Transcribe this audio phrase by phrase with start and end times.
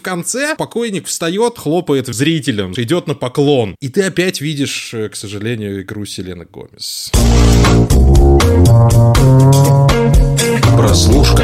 [0.00, 3.76] в конце покойник встает, хлопает зрителям, идет на поклон.
[3.80, 7.12] И ты опять видишь, э, к сожалению, игру Селены Гомес.
[10.74, 11.42] Прослушка.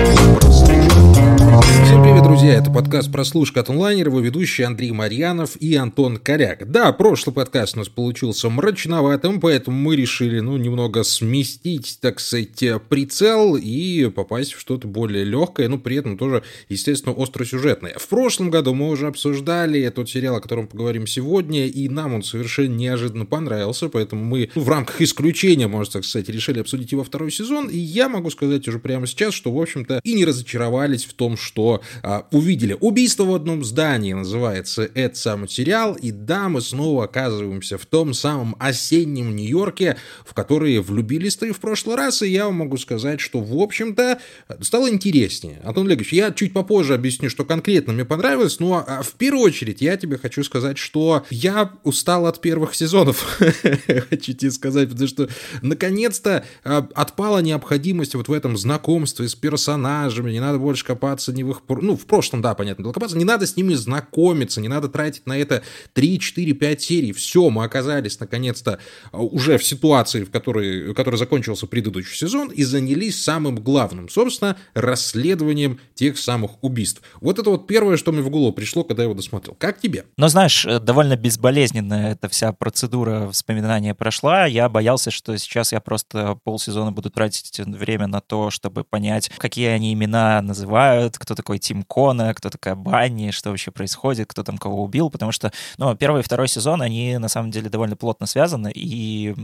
[1.62, 2.54] Всем привет, друзья!
[2.54, 6.70] Это подкаст «Прослушка от онлайнера», его ведущие Андрей Марьянов и Антон Коряк.
[6.70, 12.62] Да, прошлый подкаст у нас получился мрачноватым, поэтому мы решили, ну, немного сместить, так сказать,
[12.90, 17.94] прицел и попасть в что-то более легкое, ну, при этом тоже, естественно, остросюжетное.
[17.96, 22.22] В прошлом году мы уже обсуждали тот сериал, о котором поговорим сегодня, и нам он
[22.22, 27.04] совершенно неожиданно понравился, поэтому мы ну, в рамках исключения, можно так сказать, решили обсудить его
[27.04, 31.04] второй сезон, и я могу сказать уже прямо сейчас, что, в общем-то, и не разочаровались
[31.04, 32.76] в том, что а, увидели.
[32.80, 38.12] «Убийство в одном здании» называется этот самый сериал, и да, мы снова оказываемся в том
[38.12, 39.96] самом осеннем Нью-Йорке,
[40.26, 44.18] в который влюбились ты в прошлый раз, и я вам могу сказать, что, в общем-то,
[44.60, 45.60] стало интереснее.
[45.64, 49.80] Антон Олегович, я чуть попозже объясню, что конкретно мне понравилось, но а, в первую очередь
[49.80, 53.38] я тебе хочу сказать, что я устал от первых сезонов,
[54.10, 55.28] хочу тебе сказать, потому что,
[55.62, 61.62] наконец-то, а, отпала необходимость вот в этом знакомстве с персонажами, не надо больше копаться их
[61.68, 65.36] ну, в прошлом, да, понятно, копаться, не надо с ними знакомиться, не надо тратить на
[65.36, 65.62] это
[65.94, 67.12] 3, 4, 5 серий.
[67.12, 68.78] Все, мы оказались, наконец-то,
[69.12, 74.08] а, уже в ситуации, в которой, в которой закончился предыдущий сезон, и занялись самым главным,
[74.08, 77.02] собственно, расследованием тех самых убийств.
[77.20, 79.54] Вот это вот первое, что мне в голову пришло, когда я его досмотрел.
[79.58, 80.06] Как тебе?
[80.16, 84.46] Ну, знаешь, э, довольно безболезненно эта вся процедура вспоминания прошла.
[84.46, 89.68] Я боялся, что сейчас я просто полсезона буду тратить время на то, чтобы понять, какие
[89.68, 94.58] они имена называют, кто такой Тим Кона, кто такая Банни, что вообще происходит, кто там
[94.58, 98.26] кого убил, потому что, ну, первый и второй сезон, они на самом деле довольно плотно
[98.26, 99.34] связаны, и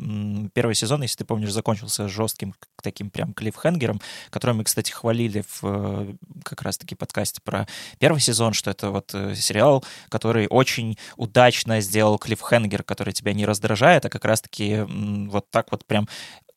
[0.55, 5.61] первый сезон, если ты помнишь, закончился жестким таким прям клиффхенгером, который мы, кстати, хвалили в
[5.63, 7.67] э, как раз-таки подкасте про
[7.99, 13.45] первый сезон, что это вот э, сериал, который очень удачно сделал клиффхенгер, который тебя не
[13.45, 16.09] раздражает, а как раз-таки вот так вот прям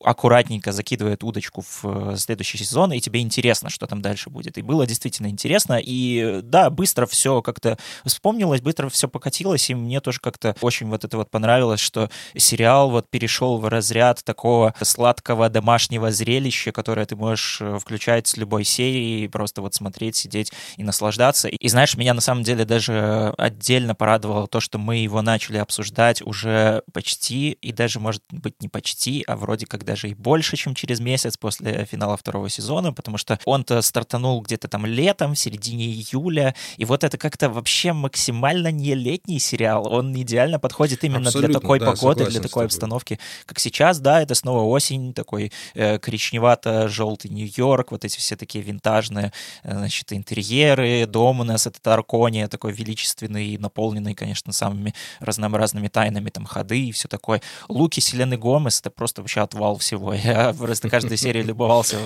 [0.02, 4.58] аккуратненько закидывает удочку в э, следующий сезон, и тебе интересно, что там дальше будет.
[4.58, 10.00] И было действительно интересно, и да, быстро все как-то вспомнилось, быстро все покатилось, и мне
[10.00, 15.48] тоже как-то очень вот это вот понравилось, что сериал вот перешел в разряд такого сладкого
[15.48, 20.84] домашнего зрелища, которое ты можешь э, включать с любой серии, просто вот смотреть, сидеть и
[20.84, 21.48] наслаждаться.
[21.48, 26.20] И знаешь, меня на самом деле даже отдельно порадовало то, что мы его начали обсуждать
[26.20, 30.74] уже почти, и даже, может быть, не почти, а вроде как даже и больше, чем
[30.74, 35.86] через месяц после финала второго сезона, потому что он-то стартанул где-то там летом, в середине
[35.86, 41.48] июля, и вот это как-то вообще максимально не летний сериал, он идеально подходит именно Абсолютно,
[41.48, 45.98] для такой да, погоды, для такой обстановки, как сейчас, да, это снова осень, такой э,
[45.98, 49.32] коричневато-желтый Нью-Йорк, вот эти все такие винтажные,
[49.62, 56.30] э, значит, интерьеры, дом у нас это Аркония, такой величественный, наполненный, конечно, самыми разнообразными тайнами,
[56.30, 57.40] там, ходы и все такое.
[57.68, 60.14] Луки Селены Гомес, это просто вообще отвал всего.
[60.24, 61.96] Я просто каждой серии любовался.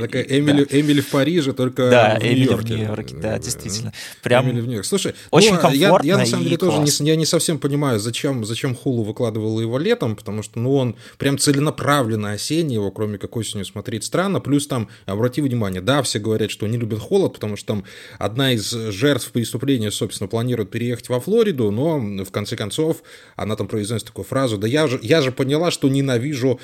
[0.00, 0.66] Такая Эмили.
[0.70, 2.74] Эмили в Париже, только да, Нью-Йорке.
[2.74, 3.92] в Нью-Йорке, да, действительно.
[4.22, 4.88] Прям Эмили в Нью-Йорке.
[4.88, 9.02] Слушай, очень ну, комфортно я, на самом деле тоже не, совсем понимаю, зачем, зачем Хулу
[9.02, 14.04] выкладывал его летом, потому что ну, он прям целенаправленно осенний, его кроме как осенью смотреть
[14.04, 14.40] странно.
[14.40, 17.84] Плюс там, обрати внимание, да, все говорят, что не любят холод, потому что там
[18.18, 23.02] одна из жертв преступления, собственно, планирует переехать во Флориду, но в конце концов
[23.36, 26.60] она там произносит такую фразу, да я же, я же поняла, что ненавижу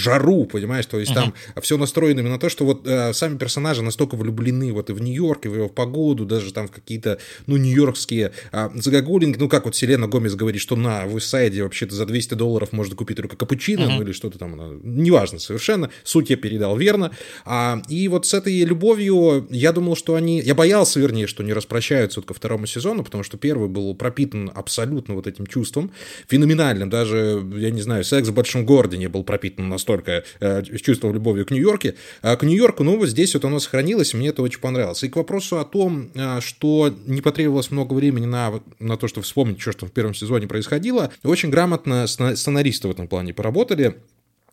[0.00, 1.32] жару, понимаешь, то есть uh-huh.
[1.54, 4.92] там все настроено именно на то, что вот э, сами персонажи настолько влюблены вот и
[4.92, 9.48] в Нью-Йорк, и в его погоду, даже там в какие-то, ну, нью-йоркские э, загогулинги, ну,
[9.48, 13.36] как вот Селена Гомес говорит, что на Вестсайде вообще-то за 200 долларов можно купить только
[13.36, 13.96] капучино, uh-huh.
[13.98, 17.12] ну, или что-то там, ну, неважно совершенно, суть я передал верно,
[17.44, 21.52] а, и вот с этой любовью я думал, что они, я боялся, вернее, что не
[21.52, 25.92] распрощаются вот ко второму сезону, потому что первый был пропитан абсолютно вот этим чувством,
[26.28, 30.80] феноменальным, даже, я не знаю, секс в большом городе не был пропитан настолько э, с
[30.80, 31.94] чувством любовью к Нью-Йорке.
[32.22, 35.02] А к Нью-Йорку, ну, вот здесь вот оно сохранилось, мне это очень понравилось.
[35.02, 39.24] И к вопросу о том, э, что не потребовалось много времени на, на то, чтобы
[39.24, 43.96] вспомнить, что, что в первом сезоне происходило, очень грамотно сценаристы в этом плане поработали.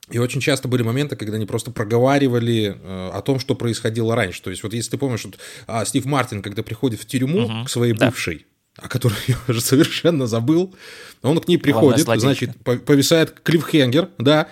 [0.09, 4.41] И очень часто были моменты, когда они просто проговаривали э, о том, что происходило раньше.
[4.41, 7.65] То есть, вот если ты помнишь, вот, э, Стив Мартин, когда приходит в тюрьму угу,
[7.65, 8.07] к своей да.
[8.07, 8.45] бывшей,
[8.77, 10.73] о которой я уже совершенно забыл,
[11.23, 14.47] он к ней приходит, значит, повисает клиффхенгер, да,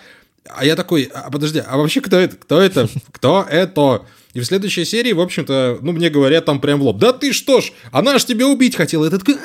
[0.50, 2.36] а я такой, а подожди, а вообще кто это?
[2.36, 2.88] Кто это?
[3.12, 4.06] Кто это?
[4.34, 7.32] И в следующей серии, в общем-то, ну, мне говорят там прям в лоб, да ты
[7.32, 9.06] что ж, она ж тебя убить хотела.
[9.06, 9.36] И ты такой,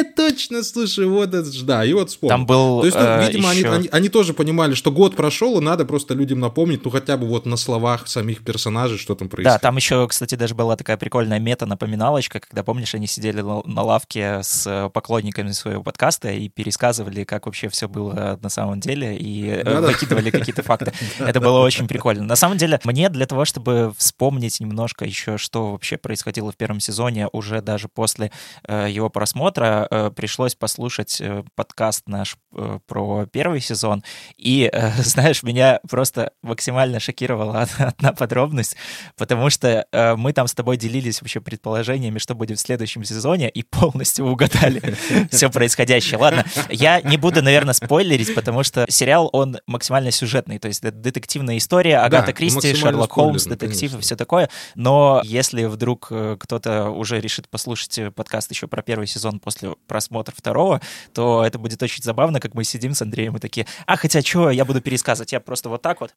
[0.00, 2.30] э, точно, слушай, вот это ж, да, и вот вспомнил.
[2.36, 5.16] Там был, То есть, ну, э, видимо, они, еще- они, они тоже понимали, что год
[5.16, 9.14] прошел, и надо просто людям напомнить, ну, хотя бы вот на словах самих персонажей, что
[9.14, 9.60] там Да, происходит.
[9.62, 14.66] там еще, кстати, даже была такая прикольная мета-напоминалочка, когда, помнишь, они сидели на лавке с
[14.66, 19.64] э, поклонниками своего подкаста и пересказывали, как вообще все было на самом деле, и э,
[19.64, 19.88] Да-да.
[19.88, 20.92] выкидывали какие-то факты.
[21.18, 22.24] Это было очень прикольно.
[22.24, 26.80] На самом деле, мне для того, чтобы вспомнить немножко еще, что вообще происходило в первом
[26.80, 28.30] сезоне, уже даже после
[28.66, 34.02] э, его просмотра, э, пришлось послушать э, подкаст наш э, про первый сезон,
[34.36, 38.76] и, э, знаешь, меня просто максимально шокировала од- одна подробность,
[39.16, 43.48] потому что э, мы там с тобой делились вообще предположениями, что будет в следующем сезоне,
[43.48, 44.94] и полностью угадали
[45.30, 46.18] все происходящее.
[46.18, 50.96] Ладно, я не буду, наверное, спойлерить, потому что сериал, он максимально сюжетный, то есть это
[50.96, 56.90] детективная история, Агата Кристи, Шерлок Холмс, детектив и все такое, но если вдруг э, кто-то
[56.90, 60.80] уже решит послушать э, подкаст еще про первый сезон после просмотра второго,
[61.14, 64.50] то это будет очень забавно, как мы сидим с Андреем и такие, а хотя что,
[64.50, 66.12] я буду пересказывать, я просто вот так вот.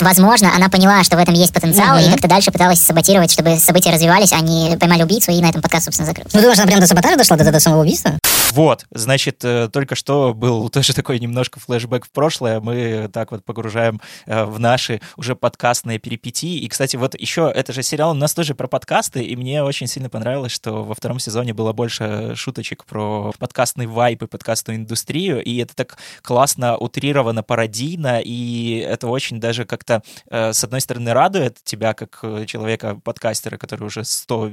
[0.00, 2.06] Возможно, она поняла, что в этом есть потенциал, Мгм.
[2.08, 5.84] и как-то дальше пыталась саботировать, чтобы события развивались, они поймали убийцу, и на этом подкаст,
[5.86, 6.34] собственно, закрылся.
[6.36, 8.12] Ну, думаешь, она прям до саботажа дошла, до, до самого убийства?
[8.52, 12.60] Вот, значит, э, только что был тоже такой немножко флешбэк в прошлое.
[12.60, 16.58] Мы так вот погружаем э, в наши уже подкастные перипетии.
[16.58, 19.86] И, кстати, вот еще это же сериал у нас тоже про подкасты, и мне очень
[19.86, 25.42] сильно понравилось, что во втором сезоне было больше шуточек про подкастный вайп и подкастную индустрию,
[25.42, 31.12] и это так классно утрировано, пародийно, и это очень даже как-то, э, с одной стороны,
[31.12, 34.50] радует тебя, как человека-подкастера, который уже 100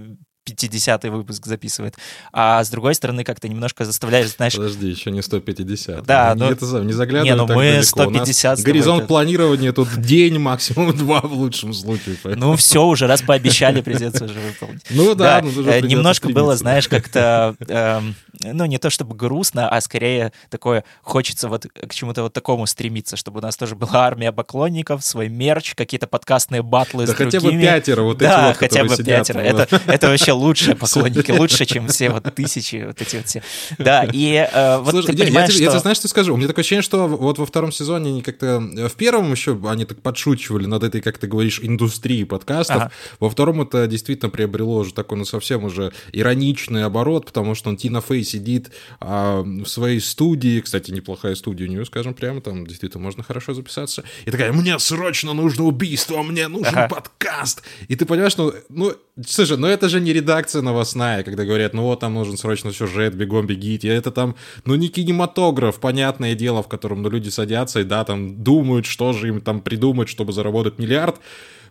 [0.47, 1.95] 50-й выпуск записывает,
[2.31, 6.05] а с другой стороны как-то немножко заставляешь, знаешь, Подожди, еще не 150.
[6.05, 7.79] Да, ну- это не заглядывай Не, ну так мы далеко.
[7.81, 12.15] У 150 нас с тобой горизонт это- планирования тут день, максимум два в лучшем случае.
[12.23, 14.81] поэтому- ну все, уже раз пообещали, придется уже выполнить.
[14.89, 18.15] Ну да, ну, уже э, немножко было, знаешь, как-то, эм,
[18.53, 23.15] ну, не то чтобы грустно, а скорее такое, хочется вот к чему-то вот такому стремиться,
[23.17, 27.39] чтобы у нас тоже была армия поклонников, свой мерч, какие-то подкастные батлы Да с хотя
[27.39, 27.61] бы другими.
[27.63, 29.39] пятеро вот эти да, вот, хотя бы сидят, пятеро.
[29.39, 33.43] Это, это вообще лучшие поклонники, лучше, чем все вот тысячи, вот эти вот все.
[33.77, 35.79] Да, и э, вот Слушай, ты не, я, понимаешь, тебе, я тебе что...
[35.79, 36.33] знаешь, что скажу?
[36.33, 38.59] У меня такое ощущение, что вот во втором сезоне они как-то...
[38.59, 42.77] В первом еще они так подшучивали над этой, как ты говоришь, индустрией подкастов.
[42.77, 42.91] Ага.
[43.19, 47.77] Во втором это действительно приобрело уже такой, ну, совсем уже ироничный оборот, потому что он
[47.77, 52.65] Тина Фей сидит а, в своей студии, кстати, неплохая студия у нее, скажем прямо, там
[52.67, 56.87] действительно можно хорошо записаться, и такая, мне срочно нужно убийство, мне нужен Ага.
[56.87, 57.63] подкаст.
[57.87, 58.93] И ты понимаешь, ну, ну,
[59.25, 63.15] слушай, ну это же не редакция новостная, когда говорят, ну вот там нужен срочно сюжет,
[63.15, 63.87] бегом бегите.
[63.87, 64.35] Это там,
[64.65, 69.13] ну не кинематограф, понятное дело, в котором ну, люди садятся и да, там думают, что
[69.13, 71.19] же им там придумать, чтобы заработать миллиард.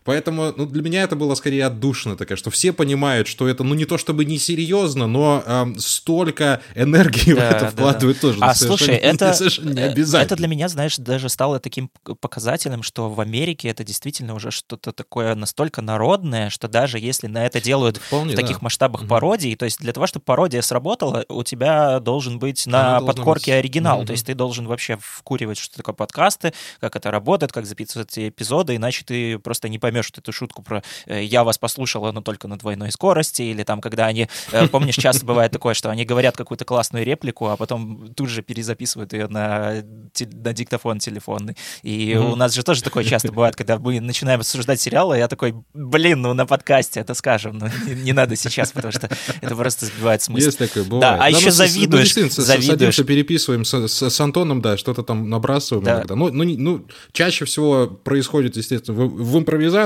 [0.06, 3.74] Поэтому, ну, для меня это было скорее отдушина такая, что все понимают, что это, ну,
[3.74, 8.38] не то чтобы несерьезно, но эм, столько энергии в Да, это да, вкладывают тоже.
[8.40, 10.24] А слушай, это, не э, обязательно.
[10.24, 14.92] это для меня, знаешь, даже стало таким показателем, что в Америке это действительно уже что-то
[14.92, 18.42] такое настолько народное, что даже если на это делают Вполне, в да.
[18.42, 19.08] таких масштабах Мгм.
[19.08, 23.06] пародий, то есть для того, чтобы пародия сработала, у тебя должен быть Она на должна
[23.14, 23.58] подкорке быть.
[23.58, 24.06] оригинал, Мгм.
[24.06, 28.28] то есть ты должен вообще вкуривать, что такое подкасты, как это работает, как записывать эти
[28.28, 32.48] эпизоды, иначе ты просто не поймешь эту шутку про э, «я вас послушала, но только
[32.48, 36.36] на двойной скорости», или там, когда они, э, помнишь, часто бывает такое, что они говорят
[36.36, 39.82] какую-то классную реплику, а потом тут же перезаписывают ее на,
[40.12, 41.56] те- на диктофон телефонный.
[41.82, 42.32] И Мгм.
[42.32, 46.22] у нас же тоже такое часто бывает, когда мы начинаем обсуждать сериалы, я такой, блин,
[46.22, 49.08] ну на подкасте это скажем, но не, не надо сейчас, потому что
[49.40, 50.46] это просто сбивает смысл.
[50.46, 51.02] Есть такое, бывает.
[51.02, 52.66] Да, а еще ну, с- ну, завидуешь, завидуешь.
[52.66, 55.96] Садимся, переписываем с, с- с Антоном, да, что-то там набрасываем Да.
[55.96, 56.14] иногда.
[56.14, 59.36] Ну, ну, ну, чаще всего происходит, естественно, в, в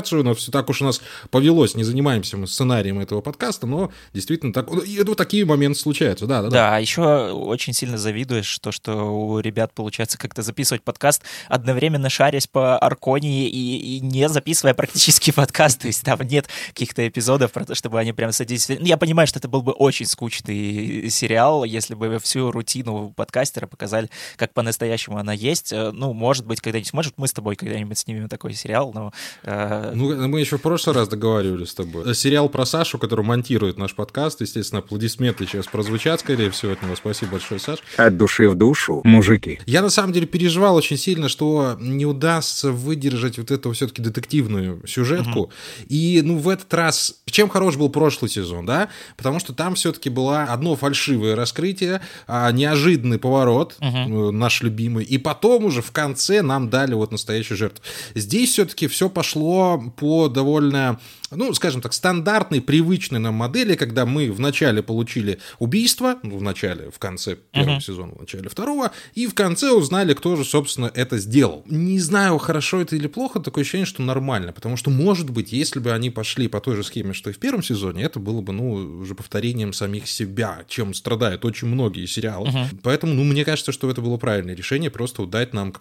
[0.00, 3.90] импровизацию, но все так уж у нас повелось, не занимаемся мы сценарием этого подкаста, но
[4.12, 6.50] действительно так, ну, вот такие моменты случаются, да, да, да.
[6.50, 12.08] Да, а еще очень сильно завидуешь то, что у ребят получается как-то записывать подкаст, одновременно
[12.08, 15.80] шарясь по Арконии и, и не записывая практически подкаст.
[15.80, 18.68] То есть там нет каких-то эпизодов про то, чтобы они прям садились.
[18.68, 23.66] Ну, Я понимаю, что это был бы очень скучный сериал, если бы всю рутину подкастера
[23.66, 25.72] показали, как по-настоящему она есть.
[25.72, 29.12] Э, Ну, может быть, когда-нибудь, может, мы с тобой когда-нибудь снимем такой сериал, но...
[29.42, 32.14] э, Ну, мы еще в прошлый раз договаривались с тобой.
[32.14, 36.96] Сериал про Сашу, который монтирует наш подкаст, естественно, аплодисменты сейчас прозвучат, скорее всего, от него.
[36.96, 37.78] Спасибо большое, Саш.
[37.96, 39.60] От души в душу, мужики.
[39.66, 44.86] Я на самом деле переживал очень сильно, что не удастся выдержать вот эту все-таки детективную
[44.86, 45.50] сюжетку.
[45.88, 47.16] И, ну, в этот раз...
[47.26, 48.88] Чем хорош был прошлый сезон, да?
[49.16, 53.86] Потому что там все-таки было одно фальшивое раскрытие, а, неожиданный поворот, э,
[54.30, 57.84] наш любимый, и потом уже в конце нам дали вот настоящую жертву.
[58.14, 60.98] Здесь все-таки все пошло по, по довольно
[61.30, 66.90] ну, скажем так, стандартной, привычной нам модели, когда мы вначале получили убийство, ну, в начале,
[66.90, 67.80] в конце первого uh-huh.
[67.80, 71.62] сезона, в начале второго, и в конце узнали, кто же, собственно, это сделал.
[71.66, 75.78] Не знаю, хорошо это или плохо, такое ощущение, что нормально, потому что, может быть, если
[75.78, 78.52] бы они пошли по той же схеме, что и в первом сезоне, это было бы,
[78.52, 82.48] ну, уже повторением самих себя, чем страдают очень многие сериалы.
[82.48, 82.66] Uh-huh.
[82.82, 85.74] Поэтому, ну, мне кажется, что это было правильное решение, просто дать нам...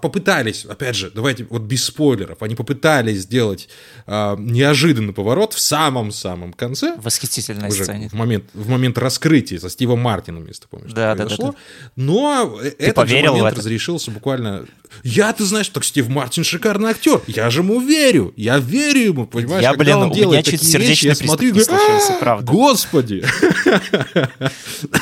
[0.00, 3.68] Попытались, опять же, давайте, вот без спойлеров, они попытались сделать
[4.06, 6.96] э, неожиданный поворот в самом-самом конце.
[6.96, 8.08] Восхитительная уже сцене.
[8.08, 11.26] В момент, в момент раскрытия со Стивом Мартином, если ты помнишь, да, да.
[11.26, 11.54] Да, да.
[11.96, 14.66] Но ты этот же момент разрешился буквально...
[15.02, 17.20] Я, ты знаешь, так Стив Мартин шикарный актер.
[17.26, 18.32] Я же ему верю.
[18.36, 19.62] Я верю ему, понимаешь?
[19.62, 22.52] Я, Когда блин, он у делает меня чуть такие вещи, я смотрю говорю, случился, правда.
[22.52, 23.24] Господи!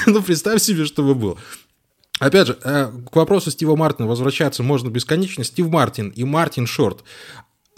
[0.06, 1.38] Ну, представь себе, что бы было.
[2.22, 5.42] Опять же, э, к вопросу Стива Мартина возвращаться можно бесконечно.
[5.42, 7.02] Стив Мартин и Мартин Шорт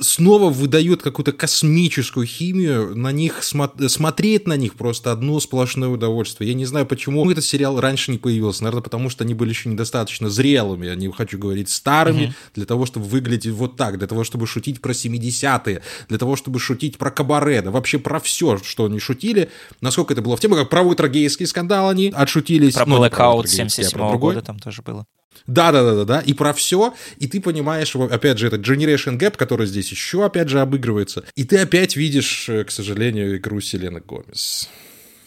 [0.00, 6.50] снова выдают какую-то космическую химию, на них смо- смотреть на них просто одно сплошное удовольствие.
[6.50, 8.64] Я не знаю, почему этот сериал раньше не появился.
[8.64, 12.34] Наверное, потому что они были еще недостаточно зрелыми, я не хочу говорить старыми, угу.
[12.54, 16.58] для того, чтобы выглядеть вот так, для того, чтобы шутить про 70-е, для того, чтобы
[16.58, 19.50] шутить про кабаре, да вообще про все, что они шутили.
[19.80, 22.74] Насколько это было в тему, как про Уитрогейский скандал они отшутились.
[22.74, 25.06] Про ну, Blackout 77 -го года там тоже было.
[25.46, 26.20] Да, да, да, да, да.
[26.20, 26.94] И про все.
[27.18, 31.24] И ты понимаешь, опять же, это Generation Gap, который здесь еще, опять же, обыгрывается.
[31.34, 34.68] И ты опять видишь, э, к сожалению, игру Селены Гомес.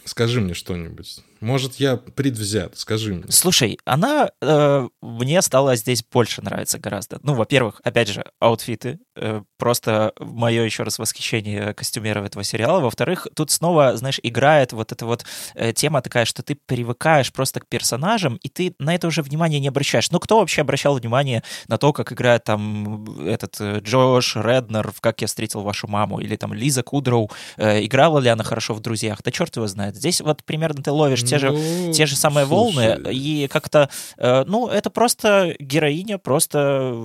[0.05, 1.19] Скажи мне что-нибудь.
[1.39, 3.25] Может, я предвзят, скажи мне.
[3.29, 7.19] Слушай, она э, мне стала здесь больше нравиться гораздо.
[7.23, 8.99] Ну, во-первых, опять же, аутфиты.
[9.15, 12.79] Э, просто мое еще раз восхищение костюмеров этого сериала.
[12.79, 15.25] Во-вторых, тут снова, знаешь, играет вот эта вот
[15.55, 19.59] э, тема такая, что ты привыкаешь просто к персонажам, и ты на это уже внимание
[19.59, 20.11] не обращаешь.
[20.11, 25.01] Ну, кто вообще обращал внимание на то, как играет там этот э, Джош Реднер в
[25.01, 28.79] «Как я встретил вашу маму» или там Лиза Кудроу, э, играла ли она хорошо в
[28.79, 29.21] «Друзьях»?
[29.23, 29.95] Да черт его знает.
[29.95, 32.95] Здесь вот примерно ты ловишь те же, ну, те же самые слушай.
[32.95, 36.95] волны, и как-то, э, ну, это просто героиня, просто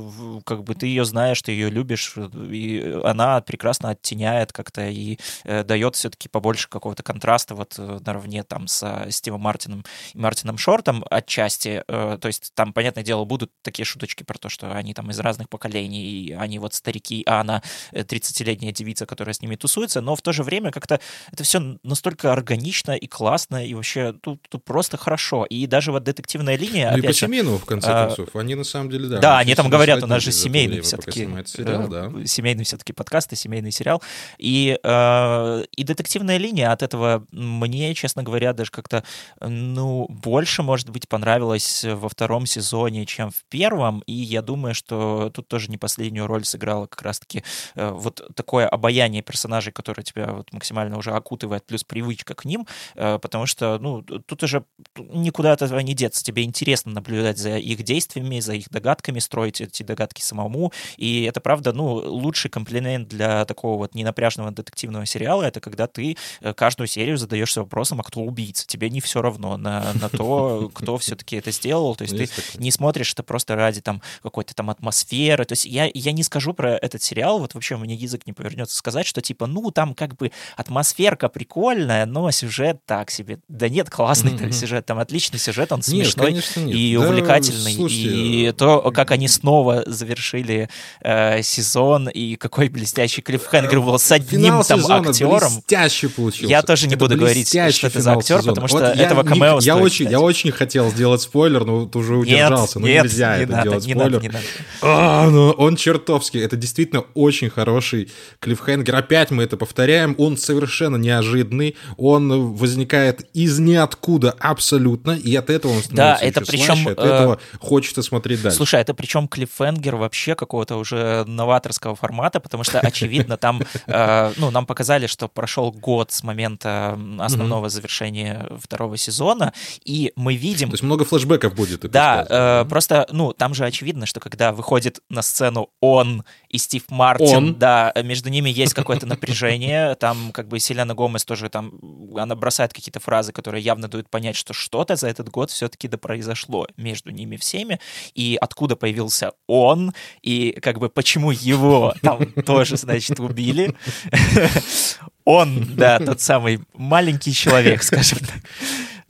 [0.44, 5.64] как бы ты ее знаешь, ты ее любишь, и она прекрасно оттеняет как-то и э,
[5.64, 11.04] дает все-таки побольше какого-то контраста вот э, наравне там с Стивом Мартином и Мартином Шортом
[11.10, 15.18] отчасти, то есть там, понятное дело, будут такие шуточки про то, что они там из
[15.18, 17.62] разных поколений, и они вот старики, а она
[17.92, 21.00] 30-летняя девица, которая с ними тусуется, но в то же время как-то
[21.32, 25.44] это все настолько органично и классно, и вообще тут, тут просто хорошо.
[25.44, 26.90] И даже вот детективная линия...
[26.92, 28.34] Ну и по семейному, в конце а, концов.
[28.36, 29.18] Они на самом деле, да.
[29.18, 31.28] Да, они там говорят, у нас же семейный все-таки...
[31.46, 32.10] Сериал, да.
[32.26, 34.02] Семейный все-таки подкаст и семейный сериал.
[34.38, 39.04] И, э, и детективная линия от этого мне, честно говоря, даже как-то,
[39.40, 44.02] ну, больше, может быть, понравилась во втором сезоне, чем в первом.
[44.06, 48.68] И я думаю, что тут тоже не последнюю роль сыграла как раз-таки э, вот такое
[48.68, 53.78] обаяние персонажей, которое тебя вот максимально уже окутывает, плюс привычка к ним, э, потому что,
[53.80, 54.64] ну, тут уже
[54.96, 56.24] никуда от этого не деться.
[56.24, 60.72] Тебе интересно наблюдать за их действиями, за их догадками, строить эти догадки самому.
[60.96, 66.16] И это, правда, ну, лучший комплимент для такого вот ненапряжного детективного сериала, это когда ты
[66.40, 68.66] э, каждую серию задаешься вопросом, а кто убийца.
[68.66, 71.94] Тебе не все равно на, на то, кто все-таки это сделал.
[71.96, 75.44] То есть ты не смотришь это просто ради там какой-то там атмосферы.
[75.44, 78.76] То есть я, я не скажу про этот сериал, вот вообще меня язык не повернется
[78.76, 83.38] сказать, что типа, ну, там как бы атмосферка прикольная, но сюжет так себе.
[83.48, 84.52] Да нет, классный mm-hmm.
[84.52, 86.74] сюжет, там отличный сюжет, он смешной нет, нет.
[86.74, 87.74] и да, увлекательный.
[87.74, 90.68] Слушайте, и то, как они снова завершили
[91.02, 95.52] э, сезон, и какой блестящий клиффхенгер был с одним там актером.
[95.54, 96.46] блестящий получился.
[96.46, 98.48] Я тоже не это буду говорить, что это за актер, сезона.
[98.48, 102.16] потому что вот этого камео я очень, я очень хотел сделать спойлер, но вот уже
[102.16, 102.80] удержался.
[102.80, 104.12] Нет, ну нельзя не это надо, делать не спойлер.
[104.12, 104.44] Надо, не надо.
[104.80, 106.38] А, ну, он чертовски.
[106.38, 108.94] Это действительно очень хороший клиффхенгер.
[108.94, 110.14] Опять мы это повторяем.
[110.18, 111.76] Он совершенно неожиданный.
[111.96, 116.98] Он возникает из ниоткуда абсолютно, и от этого он становится да, это причем, слаще, от
[116.98, 117.02] э...
[117.02, 118.56] этого хочется смотреть дальше.
[118.56, 124.50] Слушай, это причем клиффхенгер вообще какого-то уже новаторского формата, потому что, очевидно, там, э, ну,
[124.50, 129.52] нам показали, что прошел год с момента основного завершения второго сезона,
[129.84, 130.70] и мы видим...
[130.70, 131.80] То есть много флешбеков будет.
[131.90, 136.84] Да, э, просто, ну, там же очевидно, что когда выходит на сцену он и Стив
[136.90, 137.58] Мартин, он.
[137.58, 141.72] да, между ними есть какое-то напряжение, там как бы Селена Гомес тоже там,
[142.16, 145.96] она бросает какие-то фразы, которые явно дают понять, что что-то за этот год все-таки да
[145.96, 147.80] произошло между ними всеми,
[148.14, 153.74] и откуда появился он, и как бы почему его там тоже, значит, убили.
[155.24, 158.40] Он, да, тот самый маленький человек, скажем так.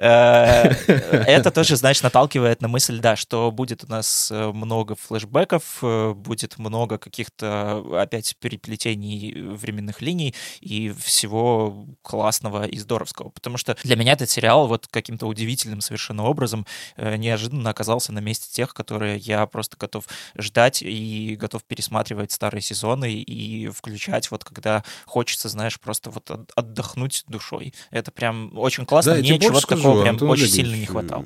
[0.02, 5.78] Э, это тоже, знаешь, наталкивает на мысль, да, что будет у нас э, много флешбеков,
[5.82, 13.28] э, будет много каких-то опять переплетений временных линий и всего классного и здоровского.
[13.30, 16.66] Потому что для меня этот сериал вот каким-то удивительным совершенно образом
[16.97, 20.06] неожиданно оказался на месте тех, которые я просто готов
[20.37, 27.23] ждать и готов пересматривать старые сезоны и включать вот когда хочется, знаешь, просто вот отдохнуть
[27.28, 27.73] душой.
[27.90, 29.14] Это прям очень классно.
[29.14, 31.25] Да, Мне чего-то скажу, такого прям Антон очень Олегович, сильно не хватало.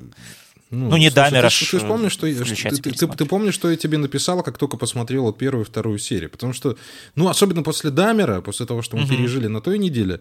[0.71, 3.71] Ну, Ну, не слушай, Дамера Ты, ж, ты, помнишь, что, ты, ты, ты помнишь, что
[3.71, 6.29] я тебе написал, как только посмотрел вот первую и вторую серию?
[6.29, 6.77] Потому что,
[7.15, 9.11] ну, особенно после Дамера, после того, что мы Мгм.
[9.11, 10.21] пережили на той неделе,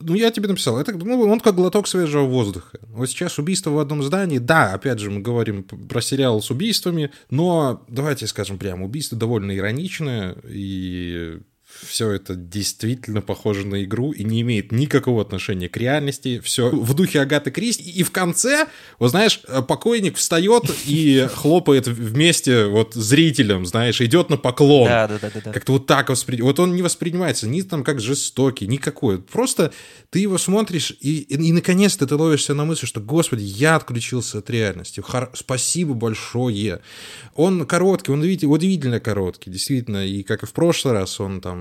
[0.00, 2.78] ну, я тебе написал, это, ну, он как глоток свежего воздуха.
[2.88, 7.12] Вот сейчас убийство в одном здании, да, опять же, мы говорим про сериал с убийствами,
[7.30, 11.38] но, давайте скажем прямо, убийство довольно ироничное, и
[11.86, 16.40] все это действительно похоже на игру и не имеет никакого отношения к реальности.
[16.40, 17.90] Все в духе Агаты Кристи.
[17.90, 18.66] И в конце,
[18.98, 24.88] вот знаешь, покойник встает и хлопает вместе вот зрителям, знаешь, идет на поклон.
[24.88, 25.52] Да, да, да, да.
[25.52, 26.40] Как-то вот так воспри...
[26.42, 29.20] Вот он не воспринимается ни там как жестокий, никакой.
[29.20, 29.72] Просто
[30.10, 34.38] ты его смотришь, и, и, и наконец-то ты ловишься на мысли, что, господи, я отключился
[34.38, 35.00] от реальности.
[35.00, 36.80] Хор- Спасибо большое.
[37.34, 40.06] Он короткий, он удивительно, удивительно короткий, действительно.
[40.06, 41.59] И как и в прошлый раз, он там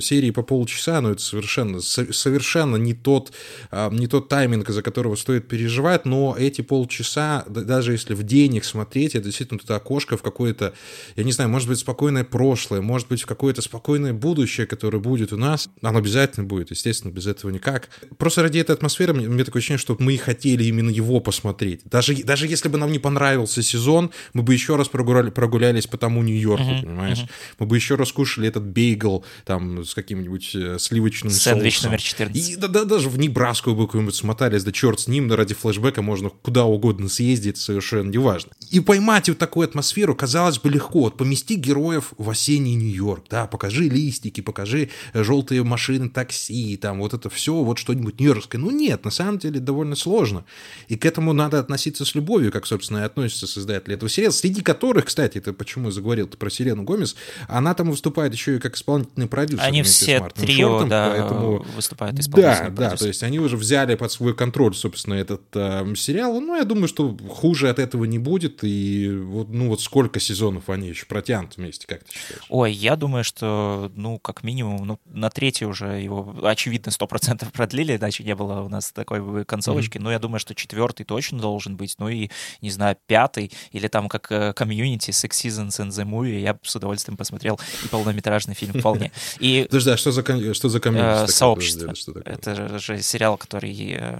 [0.00, 3.32] серии по полчаса, но это совершенно, со- совершенно не тот,
[3.70, 8.22] а, не тот тайминг, из-за которого стоит переживать, но эти полчаса, да- даже если в
[8.22, 10.72] день их смотреть, это действительно это окошко в какое-то,
[11.16, 15.32] я не знаю, может быть, спокойное прошлое, может быть, в какое-то спокойное будущее, которое будет
[15.32, 15.68] у нас.
[15.82, 17.88] Оно обязательно будет, естественно, без этого никак.
[18.18, 21.80] Просто ради этой атмосферы мне, мне такое ощущение, что мы хотели именно его посмотреть.
[21.84, 25.96] Даже, даже если бы нам не понравился сезон, мы бы еще раз прогуляли, прогулялись по
[25.98, 27.20] тому Нью-Йорку, Мгм, понимаешь?
[27.58, 31.90] Мы бы еще раз кушали этот бейгл там с каким-нибудь э, сливочным Сэндвич соусом.
[31.90, 32.48] номер 14.
[32.48, 35.54] И да, да, даже в Небраску бы какую-нибудь смотались, да черт с ним, но ради
[35.54, 38.52] флешбека можно куда угодно съездить, совершенно неважно.
[38.70, 41.00] И поймать вот такую атмосферу, казалось бы, легко.
[41.00, 47.00] Вот помести героев в осенний Нью-Йорк, да, покажи листики, покажи э, желтые машины такси, там
[47.00, 48.60] вот это все, вот что-нибудь нью-йоркское.
[48.60, 50.44] Ну нет, на самом деле довольно сложно.
[50.88, 54.62] И к этому надо относиться с любовью, как, собственно, и относятся создатели этого сериала, среди
[54.62, 57.16] которых, кстати, это почему я заговорил про Селену Гомес,
[57.48, 59.64] она там выступает еще и как исполнительный продюсер.
[59.64, 63.56] Они все Мартином трио, Шортом, да, поэтому выступают да, исполнительными да, то есть они уже
[63.56, 66.40] взяли под свой контроль, собственно, этот э, сериал.
[66.40, 68.60] Ну, я думаю, что хуже от этого не будет.
[68.62, 72.42] И вот, ну, вот сколько сезонов они еще протянут вместе, как ты считаешь?
[72.48, 77.96] Ой, я думаю, что, ну, как минимум, ну, на третий уже его, очевидно, 100% продлили,
[77.96, 79.98] иначе не было у нас такой бы концовочки.
[79.98, 81.96] Но я думаю, что четвертый точно должен быть.
[81.98, 86.40] Ну и, не знаю, пятый, или там как э, комьюнити, Six Seasons and the Movie,
[86.40, 89.09] я бы с удовольствием посмотрел и полнометражный фильм вполне.
[89.38, 90.22] И Подожди, а что за,
[90.54, 91.24] что за комьюнити?
[91.24, 91.80] э, сообщество.
[91.86, 92.34] Подожди, что такое?
[92.34, 93.96] Это же сериал, который...
[93.98, 94.18] э,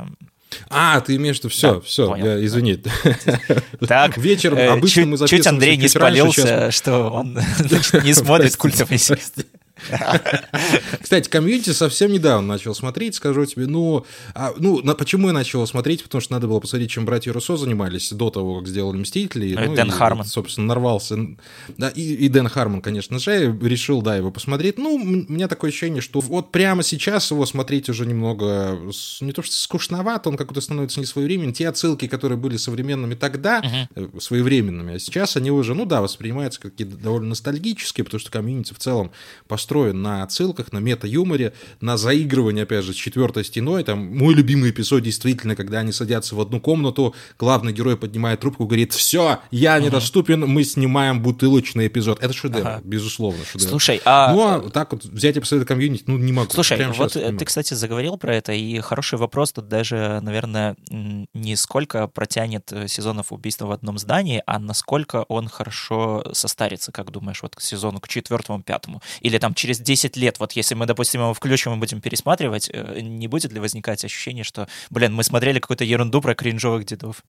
[0.69, 2.27] А, ты имеешь в виду все, Да, все, понял.
[2.27, 2.83] я, извини.
[3.89, 7.11] Так, Вечером э, обычно чуть, мы чуть записываемся Андрей не чуть раньше, спалился, сейчас- что
[7.11, 9.21] он значит, не смотрит Прости, культовый сериал.
[9.35, 9.51] прости.
[11.01, 13.67] Кстати, комьюнити совсем недавно начал смотреть, скажу тебе.
[13.67, 16.03] Ну, а, ну на, почему я начал смотреть?
[16.03, 19.55] Потому что надо было посмотреть, чем братья Руссо занимались до того, как сделали «Мстители».
[19.55, 20.25] Ну, и Дэн Хармон.
[20.25, 21.19] вот, собственно, нарвался.
[21.77, 24.79] Да, и, и Дэн Хармон, конечно же, решил, да, его посмотреть.
[24.79, 28.79] Ну, у меня такое ощущение, что вот прямо сейчас его смотреть уже немного,
[29.21, 31.53] не то что скучновато, он как-то становится несвоевременным.
[31.53, 33.63] Те отсылки, которые были современными тогда,
[33.95, 38.31] э, своевременными, а сейчас они уже, ну да, воспринимаются как какие-то довольно ностальгические, потому что
[38.31, 39.11] комьюнити в целом
[39.71, 43.85] построен на отсылках, на мета-юморе, на заигрывании, опять же, с четвертой стеной.
[43.85, 48.67] Там мой любимый эпизод действительно, когда они садятся в одну комнату, главный герой поднимает трубку,
[48.67, 52.21] говорит, все, я недоступен, мы снимаем бутылочный эпизод.
[52.21, 52.81] Это шедевр, Ага.
[52.83, 53.71] безусловно, шедевр.
[53.71, 54.33] Слушай, а...
[54.35, 56.51] Ну, а так вот взять и посмотреть комьюнити, ну, не могу.
[56.51, 61.55] Слушай, Прямо вот ты, кстати, заговорил про это, и хороший вопрос тут даже, наверное, не
[61.55, 67.43] сколько протянет э, сезонов убийства в одном здании, а насколько он хорошо состарится, как думаешь,
[67.43, 69.01] вот к сезону, к четвертому, пятому.
[69.21, 73.01] Или там через 10 лет, вот если мы, допустим, его включим и будем пересматривать, э,
[73.01, 77.23] не будет ли возникать ощущение, что, блин, мы смотрели какую-то ерунду про кринжовых дедов?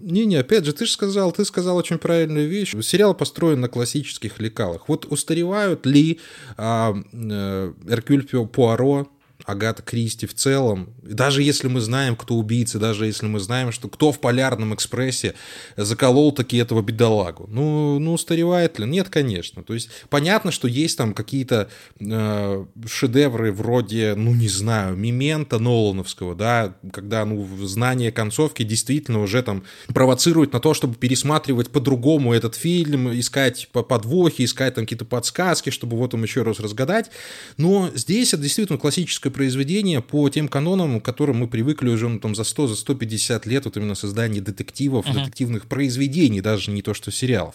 [0.00, 2.74] Не-не, опять же, ты же сказал, ты сказал очень правильную вещь.
[2.82, 4.88] Сериал построен на классических лекалах.
[4.88, 6.20] Вот устаревают ли
[6.56, 9.06] а, э, Эркюль Пуаро,
[9.44, 13.88] Агата Кристи в целом, даже если мы знаем, кто убийца, даже если мы знаем, что
[13.88, 15.34] кто в Полярном экспрессе
[15.76, 17.46] заколол таки этого бедолагу.
[17.50, 18.86] Ну, ну устаревает ли?
[18.86, 19.62] Нет, конечно.
[19.62, 21.68] То есть понятно, что есть там какие-то
[22.00, 29.42] э, шедевры вроде, ну, не знаю, Мимента Нолановского, да, когда, ну, знание концовки действительно уже
[29.42, 35.04] там провоцирует на то, чтобы пересматривать по-другому этот фильм, искать по- подвохи, искать там какие-то
[35.04, 37.10] подсказки, чтобы вот им еще раз разгадать.
[37.58, 42.08] Но здесь это действительно классическая драматическое произведение по тем канонам, к которым мы привыкли уже
[42.08, 45.14] ну, там, за 100, за 150 лет вот именно создания детективов, uh-huh.
[45.14, 47.54] детективных произведений, даже не то что сериалов.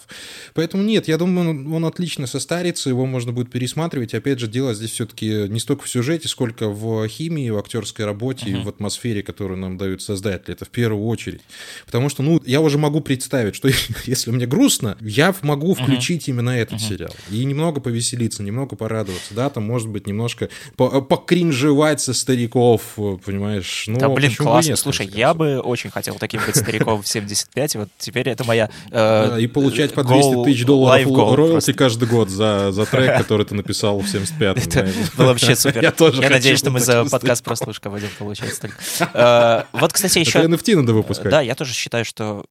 [0.54, 4.14] Поэтому нет, я думаю, он, он отлично состарится, его можно будет пересматривать.
[4.14, 8.46] Опять же, дело здесь все-таки не столько в сюжете, сколько в химии, в актерской работе
[8.46, 8.60] uh-huh.
[8.60, 10.54] и в атмосфере, которую нам дают создатели.
[10.54, 11.40] Это в первую очередь.
[11.86, 13.68] Потому что, ну, я уже могу представить, что
[14.06, 16.30] если мне грустно, я могу включить uh-huh.
[16.30, 16.88] именно этот uh-huh.
[16.88, 17.14] сериал.
[17.30, 19.34] И немного повеселиться, немного порадоваться.
[19.34, 21.59] Да, там, может быть, немножко покринжевать
[22.00, 23.84] со стариков, понимаешь?
[23.86, 24.70] Ну, да, блин, классно.
[24.70, 28.70] Нет, Слушай, я бы очень хотел таким быть стариком в 75, вот теперь это моя...
[28.90, 33.54] Э, и получать по 200 тысяч долларов роялти каждый год за, за трек, который ты
[33.54, 34.62] написал в 75-м.
[34.62, 35.82] Это было вообще супер.
[35.82, 38.76] Я тоже Я надеюсь, что мы за подкаст прослушка будем получать столько.
[39.14, 40.40] Э, вот, кстати, еще...
[40.40, 41.30] NFT надо выпускать.
[41.30, 42.44] Да, я тоже считаю, что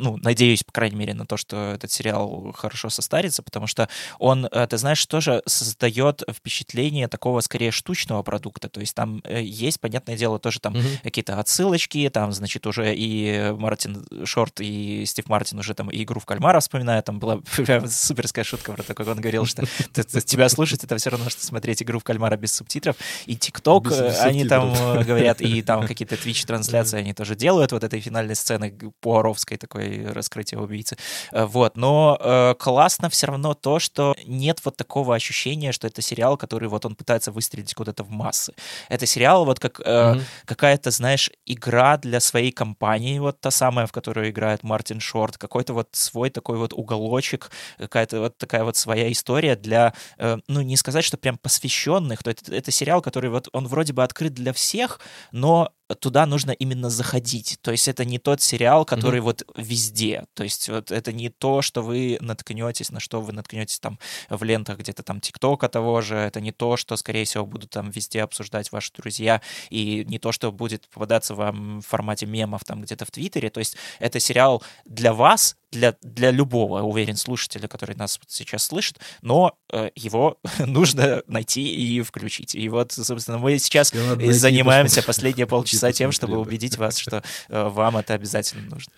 [0.00, 4.46] ну, надеюсь, по крайней мере, на то, что этот сериал хорошо состарится, потому что он,
[4.46, 8.68] э, ты знаешь, тоже создает впечатление такого, скорее, штучного продукта.
[8.68, 10.86] То есть там э, есть, понятное дело, тоже там угу.
[11.02, 16.26] какие-то отсылочки, там, значит, уже и Мартин Шорт, и Стив Мартин уже там игру в
[16.26, 17.04] кальмара вспоминают.
[17.04, 19.64] Там была прям суперская шутка про то, как он говорил, что
[20.24, 22.96] тебя слушать, это все равно, что смотреть игру в кальмара без субтитров.
[23.26, 24.72] И ТикТок, э, они там
[25.04, 30.58] говорят, и там какие-то Twitch-трансляции они тоже делают вот этой финальной сцены Пуаровской такой раскрытия
[30.58, 30.96] убийцы.
[31.32, 31.76] Э, вот.
[31.76, 36.68] Но э, классно все равно то, что нет вот такого ощущения, что это сериал, который
[36.68, 38.54] вот он пытается выстрелить куда-то в массы.
[38.88, 40.22] Это сериал вот как mm-hmm.
[40.44, 45.74] какая-то, знаешь, игра для своей компании, вот та самая, в которую играет Мартин Шорт, какой-то
[45.74, 51.04] вот свой такой вот уголочек, какая-то вот такая вот своя история для, ну, не сказать,
[51.04, 55.00] что прям посвященных, то это, это сериал, который вот, он вроде бы открыт для всех,
[55.32, 57.58] но туда нужно именно заходить.
[57.62, 59.24] То есть это не тот сериал, который mm-hmm.
[59.24, 60.24] вот везде.
[60.34, 63.98] То есть вот это не то, что вы наткнетесь, на что вы наткнетесь там
[64.28, 66.16] в лентах где-то там ТикТока того же.
[66.16, 69.40] Это не то, что, скорее всего, будут там везде обсуждать ваши друзья.
[69.70, 73.50] И не то, что будет попадаться вам в формате мемов там где-то в Твиттере.
[73.50, 78.98] То есть это сериал для вас, для, для любого, уверен, слушателя, который нас сейчас слышит,
[79.22, 82.54] но э, его нужно найти и включить.
[82.54, 87.96] И вот, собственно, мы сейчас занимаемся последние полчаса тем, чтобы убедить вас, что э, вам
[87.96, 88.92] это обязательно нужно.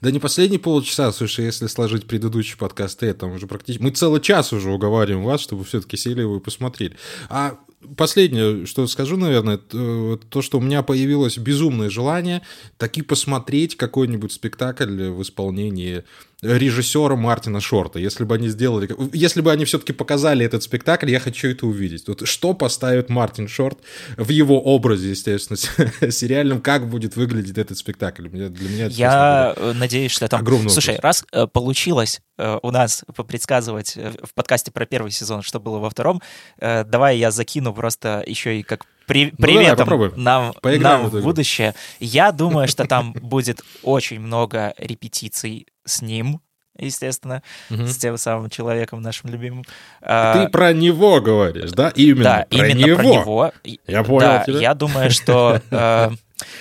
[0.00, 3.82] Да не последние полчаса, слушай, если сложить предыдущий подкаст, там уже практически...
[3.82, 6.96] Мы целый час уже уговариваем вас, чтобы все-таки сели его и посмотрели.
[7.28, 7.58] А
[7.96, 12.42] последнее, что скажу, наверное, то, что у меня появилось безумное желание
[12.78, 16.04] таки посмотреть какой-нибудь спектакль в исполнении
[16.46, 17.98] режиссера Мартина Шорта.
[17.98, 18.88] Если бы они сделали...
[19.12, 22.06] Если бы они все-таки показали этот спектакль, я хочу это увидеть.
[22.08, 23.78] Вот что поставит Мартин Шорт
[24.16, 25.56] в его образе, естественно,
[26.10, 28.28] сериальном, как будет выглядеть этот спектакль.
[28.28, 30.40] Для меня Я надеюсь, что там...
[30.40, 31.22] Огромный Слушай, вопрос.
[31.22, 35.78] раз э, получилось э, у нас попредсказывать э, в подкасте про первый сезон, что было
[35.78, 36.22] во втором,
[36.58, 41.74] давай я закину просто еще и как при, ну, приветом давай, нам, нам в будущее.
[42.00, 46.40] Я думаю, что там будет очень много репетиций с ним,
[46.78, 47.86] естественно, угу.
[47.86, 49.64] с тем самым человеком нашим любимым.
[50.02, 51.90] А, Ты про него говоришь, да?
[51.94, 52.96] Именно да, про именно него.
[52.96, 53.52] про него.
[53.86, 54.58] Я понял да, тебя.
[54.58, 56.10] Я думаю, что э,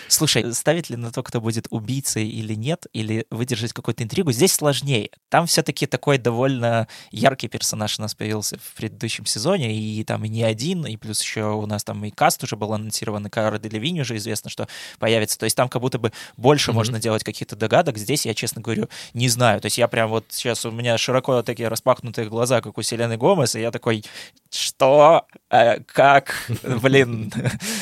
[0.08, 4.54] Слушай, ставить ли на то, кто будет убийцей или нет, или выдержать какую-то интригу, здесь
[4.54, 5.10] сложнее.
[5.30, 10.30] Там все-таки такой довольно яркий персонаж у нас появился в предыдущем сезоне, и там и
[10.30, 13.58] не один, и плюс еще у нас там и каст уже был анонсирован, и Кара
[13.60, 14.68] Делевинь уже известно, что
[15.00, 15.38] появится.
[15.38, 16.74] То есть там как будто бы больше mm-hmm.
[16.74, 17.98] можно делать каких-то догадок.
[17.98, 19.60] Здесь я, честно говорю, не знаю.
[19.60, 23.18] То есть я прям вот сейчас у меня широко такие распахнутые глаза, как у Селены
[23.18, 24.04] Гомес, и я такой,
[24.50, 25.26] что?
[25.50, 26.50] А, как?
[26.64, 27.32] Блин,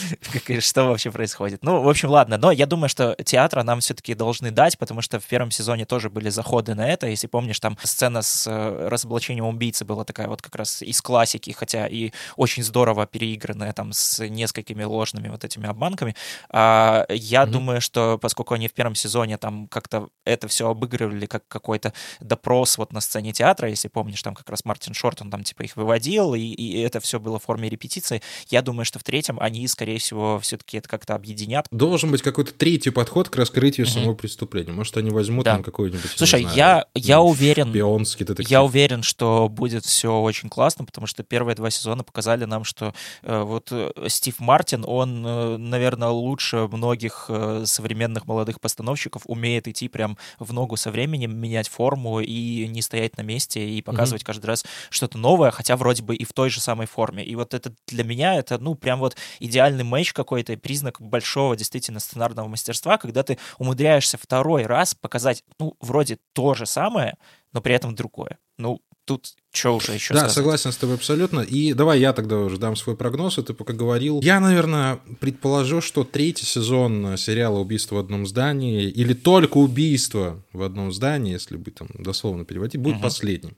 [0.59, 1.63] что вообще происходит?
[1.63, 2.37] Ну, в общем, ладно.
[2.37, 6.09] Но я думаю, что театра нам все-таки должны дать, потому что в первом сезоне тоже
[6.09, 7.07] были заходы на это.
[7.07, 11.51] Если помнишь, там сцена с э, разоблачением убийцы была такая вот как раз из классики,
[11.51, 16.15] хотя и очень здорово переигранная там с несколькими ложными вот этими обманками.
[16.49, 17.47] А, я mm-hmm.
[17.47, 22.77] думаю, что поскольку они в первом сезоне там как-то это все обыгрывали как какой-то допрос
[22.77, 25.75] вот на сцене театра, если помнишь, там как раз Мартин Шорт, он там типа их
[25.75, 28.21] выводил, и, и это все было в форме репетиции.
[28.47, 31.67] Я думаю, что в третьем они, скорее всего, все-таки это как-то объединят.
[31.73, 33.89] Должен быть какой-то третий подход к раскрытию mm-hmm.
[33.89, 34.71] самого преступления.
[34.71, 35.53] Может, они возьмут да.
[35.53, 36.11] там какой-нибудь.
[36.15, 37.71] Слушай, знаю, я, я уверен.
[38.35, 38.51] детектив.
[38.51, 42.93] Я уверен, что будет все очень классно, потому что первые два сезона показали нам, что
[43.23, 49.67] э, вот э, Стив Мартин, он, э, наверное, лучше многих э, современных молодых постановщиков умеет
[49.67, 54.21] идти прям в ногу со временем, менять форму и не стоять на месте и показывать
[54.21, 54.25] mm-hmm.
[54.25, 57.25] каждый раз что-то новое, хотя вроде бы и в той же самой форме.
[57.25, 61.99] И вот это для меня это, ну, прям вот идеальный матч какой-то, признак большого действительно
[61.99, 67.15] сценарного мастерства, когда ты умудряешься второй раз показать, ну, вроде то же самое,
[67.53, 68.37] но при этом другое.
[68.57, 70.35] Ну, тут что уже еще Да, сказать?
[70.35, 71.41] согласен с тобой абсолютно.
[71.41, 74.21] И давай я тогда уже дам свой прогноз, и ты пока говорил.
[74.21, 80.61] Я, наверное, предположу, что третий сезон сериала «Убийство в одном здании» или только «Убийство в
[80.63, 83.03] одном здании», если быть там дословно переводить, будет Мгм.
[83.03, 83.57] последним.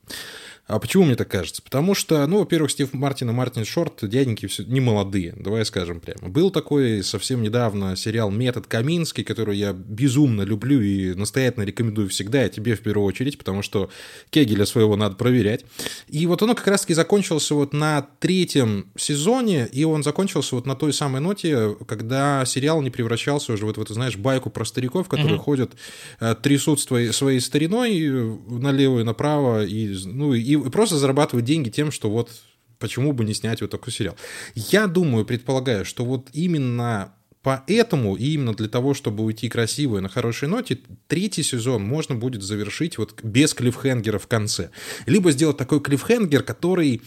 [0.68, 1.62] А почему мне так кажется?
[1.62, 6.00] Потому что, ну, во-первых, Стив Мартин и Мартин Шорт, дяденьки все не молодые, давай скажем
[6.00, 6.28] прямо.
[6.28, 12.48] Был такой совсем недавно сериал «Метод Каминский», который я безумно люблю и настоятельно рекомендую всегда,
[12.48, 13.92] и тебе в первую очередь, потому что
[14.32, 15.66] Кегеля своего надо проверять.
[16.08, 20.76] И вот оно как раз-таки закончился вот на третьем сезоне, и он закончился вот на
[20.76, 25.10] той самой ноте, когда сериал не превращался уже вот в эту, знаешь, байку про стариков,
[25.10, 25.44] которые Мгм.
[25.44, 25.72] ходят,
[26.20, 31.70] э, трясут своей, своей стариной э, налево и направо, и, ну, и просто зарабатывают деньги
[31.70, 32.32] тем, что вот
[32.80, 34.16] почему бы не снять вот такой сериал.
[34.54, 37.15] Я думаю, предполагаю, что вот именно
[37.46, 42.16] поэтому, и именно для того, чтобы уйти красиво и на хорошей ноте, третий сезон можно
[42.16, 44.72] будет завершить вот без клиффхенгера в конце.
[45.06, 47.04] Либо сделать такой клиффхенгер, который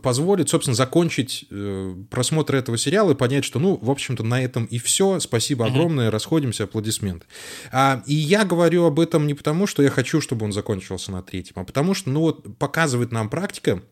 [0.00, 4.66] позволит, собственно, закончить э, просмотр этого сериала и понять, что, ну, в общем-то, на этом
[4.66, 5.18] и все.
[5.18, 7.26] Спасибо огромное, расходимся, аплодисменты.
[7.72, 11.20] А, и я говорю об этом не потому, что я хочу, чтобы он закончился на
[11.20, 13.82] третьем, а потому что, ну, вот показывает нам практика,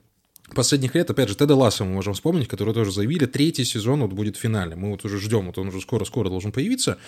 [0.54, 4.12] последних лет, опять же, Теда Ласса мы можем вспомнить, который тоже заявили, третий сезон вот
[4.12, 4.80] будет финальным.
[4.80, 6.98] Мы вот уже ждем, вот он уже скоро-скоро должен появиться.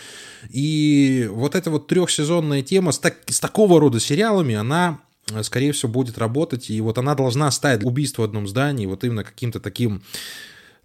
[0.50, 5.00] И вот эта вот трехсезонная тема с, так, с такого рода сериалами, она
[5.31, 9.05] э, скорее всего, будет работать, и вот она должна стать убийство в одном здании, вот
[9.05, 10.03] именно каким-то таким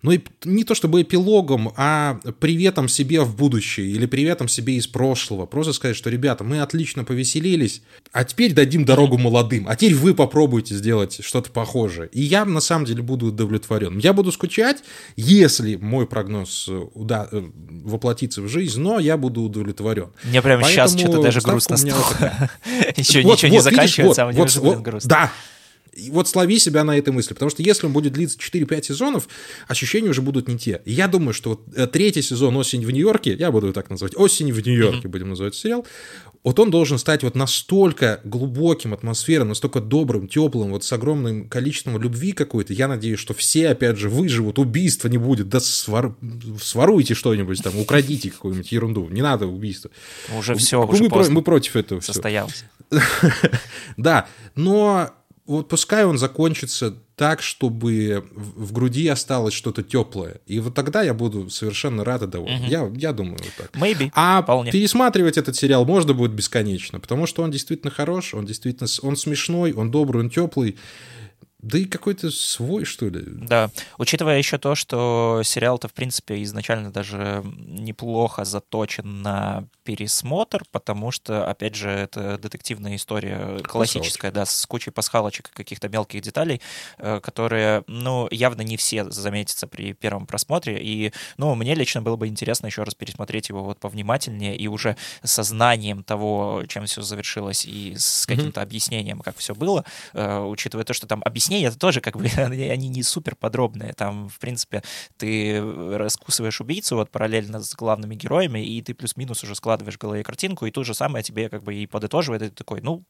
[0.05, 4.85] ну и не то чтобы эпилогом, а приветом себе в будущее или приветом себе из
[4.85, 5.47] прошлого.
[5.47, 10.13] Просто сказать, что, ребята, мы отлично повеселились, а теперь дадим дорогу молодым, а теперь вы
[10.13, 12.07] попробуйте сделать что-то похожее.
[12.11, 13.97] И я на самом деле буду удовлетворен.
[13.97, 14.83] Я буду скучать,
[15.15, 20.09] если мой прогноз э, уда- э, воплотится в жизнь, но я буду удовлетворен.
[20.23, 22.49] Мне прямо сейчас Поэтому что-то даже грустно стало.
[22.95, 25.09] Еще ничего не заканчивается, а мне уже, грустно.
[25.09, 25.31] Да.
[25.95, 29.27] И вот слови себя на этой мысли, потому что если он будет длиться 4-5 сезонов,
[29.67, 30.81] ощущения уже будут не те.
[30.86, 33.89] И я думаю, что вот э, третий сезон «Осень в Нью-Йорке», я буду его так
[33.89, 35.86] называть, «Осень в Нью-Йорке» будем называть сериал,
[36.43, 41.99] вот он должен стать вот настолько глубоким атмосферным, настолько добрым, теплым, вот с огромным количеством
[41.99, 42.71] любви какой-то.
[42.71, 46.15] Я надеюсь, что все, опять же, выживут, убийства не будет, да свор...
[46.62, 49.89] своруйте что-нибудь там, украдите какую-нибудь ерунду, не надо убийства.
[50.38, 52.13] Уже все, мы, уже про- поздно мы против этого всего.
[52.13, 52.65] состоялось.
[53.97, 55.12] Да, но
[55.45, 60.41] вот пускай он закончится так, чтобы в груди осталось что-то теплое.
[60.47, 62.62] И вот тогда я буду совершенно рад и доволен.
[62.62, 62.67] Мгм.
[62.67, 63.71] Я, я думаю вот так.
[63.81, 64.12] Maybe.
[64.13, 64.71] А Вполне.
[64.71, 69.71] пересматривать этот сериал можно будет бесконечно, потому что он действительно хорош, он действительно он смешной,
[69.73, 70.77] он добрый, он теплый.
[71.65, 73.23] Да и какой-то свой, что ли.
[73.25, 81.10] Да, учитывая еще то, что сериал-то, в принципе, изначально даже неплохо заточен на пересмотр, потому
[81.10, 86.62] что, опять же, это детективная история классическая, да, с кучей пасхалочек и каких-то мелких деталей,
[86.99, 92.15] э, которые, ну, явно не все заметятся при первом просмотре, и, ну, мне лично было
[92.15, 97.01] бы интересно еще раз пересмотреть его вот повнимательнее и уже со знанием того, чем все
[97.01, 101.23] завершилось, и с каким-то объяснением, как все было, э, учитывая то, что там
[101.55, 103.93] объяснения это тоже как бы они, не супер подробные.
[103.93, 104.83] Там, в принципе,
[105.17, 105.61] ты
[105.97, 110.65] раскусываешь убийцу вот параллельно с главными героями, и ты плюс-минус уже складываешь в голове картинку,
[110.65, 113.03] и то же самое тебе как бы и подытоживает, и ты такой, ну,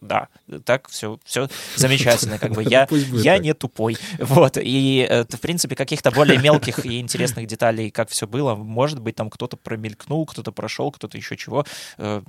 [0.00, 0.28] да,
[0.64, 3.42] так все, все замечательно, как бы я, я так.
[3.42, 3.96] не тупой.
[4.18, 9.00] Вот, и, э, в принципе, каких-то более мелких и интересных деталей, как все было, может
[9.00, 11.64] быть, там кто-то промелькнул, кто-то прошел, кто-то еще чего,
[11.98, 12.22] э,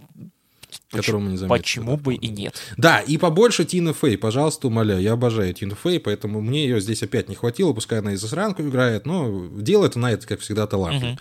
[0.89, 2.55] Которого мы не заметили, почему бы и нет.
[2.77, 5.01] Да, и побольше Тины Фей, пожалуйста, умоляю.
[5.01, 8.61] Я обожаю Тину Фей, поэтому мне ее здесь опять не хватило, пускай она и засранку
[8.63, 11.11] играет, но делает она это, как всегда, талантливо.
[11.11, 11.19] Мгм.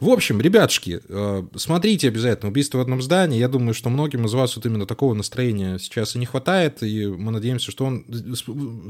[0.00, 3.38] В общем, ребятушки, э, смотрите обязательно «Убийство в одном здании».
[3.38, 7.06] Я думаю, что многим из вас вот именно такого настроения сейчас и не хватает, и
[7.06, 8.04] мы надеемся, что, он,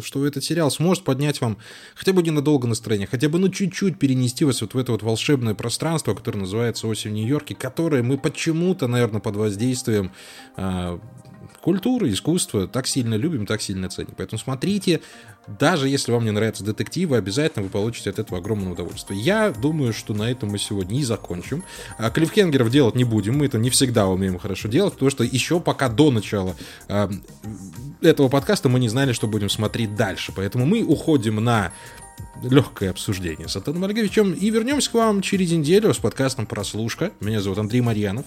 [0.02, 1.58] что этот сериал сможет поднять вам
[1.94, 5.54] хотя бы ненадолго настроение, хотя бы ну чуть-чуть перенести вас вот в это вот волшебное
[5.54, 10.01] пространство, которое называется «Осень в Нью-Йорке», которое мы почему-то, наверное, под воздействием
[10.56, 10.98] э,
[11.62, 14.14] культуры, искусства так сильно любим, так сильно ценим.
[14.16, 15.00] Поэтому смотрите,
[15.46, 19.20] даже если вам не нравятся детективы, обязательно вы получите от этого огромное удовольствие.
[19.20, 21.64] Я думаю, что на этом мы сегодня и закончим.
[21.98, 25.60] А клиффхенгеров делать не будем, мы это не всегда умеем хорошо делать, потому что еще
[25.60, 26.54] пока до начала
[26.88, 27.10] а,
[28.00, 30.32] этого подкаста мы не знали, что будем смотреть дальше.
[30.34, 31.72] Поэтому мы уходим на
[32.42, 37.12] легкое обсуждение с Антоном Олеговичем и вернемся к вам через неделю с подкастом «Прослушка».
[37.20, 38.26] Меня зовут Андрей Марьянов.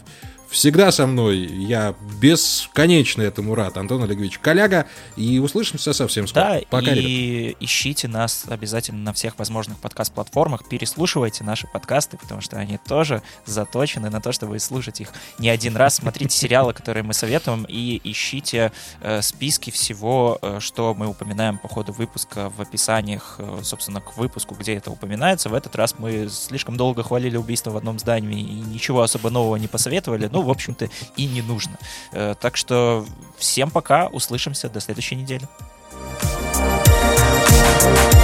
[0.49, 1.38] Всегда со мной.
[1.38, 3.78] Я бесконечно этому рад.
[3.78, 4.88] Антон Олегович Коляга.
[5.17, 6.43] И услышимся совсем скоро.
[6.45, 7.04] Да, Пока, ребят.
[7.04, 13.21] и ищите нас обязательно на всех возможных подкаст-платформах, переслушивайте наши подкасты, потому что они тоже
[13.45, 15.95] заточены на то, чтобы слушать их не один раз.
[15.95, 21.67] Смотрите сериалы, которые мы советуем, и ищите э, списки всего, э, что мы упоминаем по
[21.67, 25.49] ходу выпуска в описаниях, э, собственно, к выпуску, где это упоминается.
[25.49, 29.57] В этот раз мы слишком долго хвалили убийство в одном здании и ничего особо нового
[29.57, 30.29] не посоветовали.
[30.31, 31.77] Ну, в общем-то, и не нужно.
[32.11, 33.05] Э, так что
[33.37, 35.47] всем пока, услышимся до следующей недели.
[37.77, 38.14] Thank